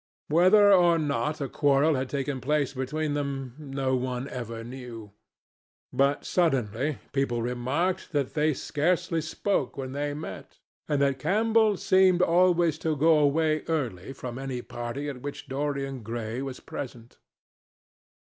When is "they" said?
8.33-8.55, 9.91-10.15